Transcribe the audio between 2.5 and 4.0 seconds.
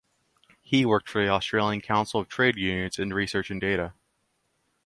Unions in research and data.